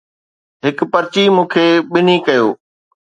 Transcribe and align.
هڪ 0.65 0.77
پرچي 0.91 1.23
مون 1.35 1.45
کي 1.53 1.65
ٻنهي 1.91 2.15
ڪيو 2.25 2.47